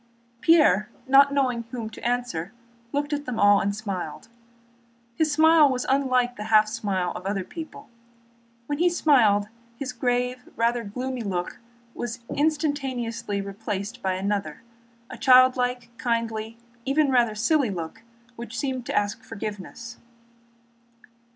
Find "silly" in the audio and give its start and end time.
17.35-17.69